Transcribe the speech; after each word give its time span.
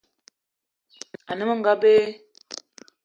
Ane 1.29 1.43
onga 1.53 1.73
be. 1.81 1.93